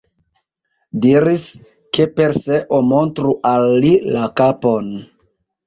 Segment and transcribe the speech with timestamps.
[1.03, 1.43] Diris,
[1.99, 4.93] ke Perseo montru al li la kapon.